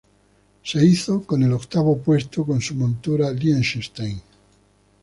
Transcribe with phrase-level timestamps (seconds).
[0.63, 4.19] Se hizo con el octavo puesto con su montura "Liechtenstein".